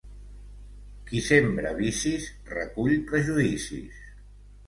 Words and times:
Qui 1.09 1.19
sembra 1.25 1.73
vicis, 1.81 2.25
recull 2.55 2.97
prejudicis. 3.11 4.01